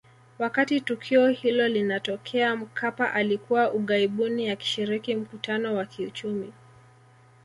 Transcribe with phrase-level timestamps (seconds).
[0.39, 6.53] Wakati tukio hilo linatokea Mkapa alikuwa ughaibuni akishiriki mkutano wa kiuchumi